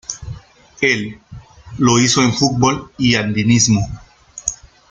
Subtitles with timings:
[0.81, 1.19] El,
[1.77, 3.81] lo hizo en futbol y andinismo.